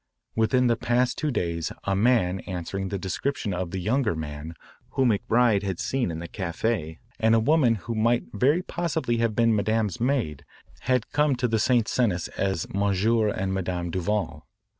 [0.35, 4.55] Within the past two days a man answering the description of the younger man
[4.93, 9.35] whom McBride had seen in the caf=82 and a woman who might very possibly have
[9.35, 10.43] been Madame's maid
[10.79, 11.87] had come to the St.
[11.87, 12.81] Cenis as M.
[12.81, 13.91] and Mme.
[13.91, 14.47] Duval.